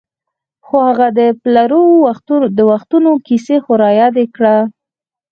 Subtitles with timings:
[0.65, 1.85] خو هغه د پلرو
[2.57, 4.57] د وختونو کیسې خو رایادې کړه.